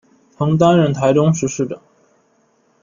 [0.35, 1.79] 曾担任台中市市长。